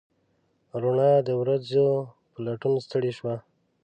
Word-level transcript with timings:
روڼا 0.81 1.11
د 1.27 1.29
ورځو 1.41 1.87
په 2.31 2.37
لټون 2.45 2.73
ستړې 2.85 3.11
شوه 3.17 3.35